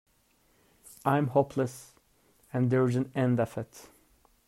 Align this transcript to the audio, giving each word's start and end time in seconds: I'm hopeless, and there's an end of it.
I'm 1.05 1.27
hopeless, 1.27 1.93
and 2.51 2.71
there's 2.71 2.95
an 2.95 3.11
end 3.13 3.39
of 3.39 3.55
it. 3.55 3.87